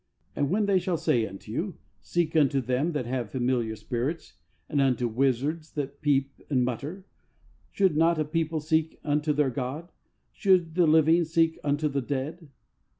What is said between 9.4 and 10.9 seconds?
God? Should the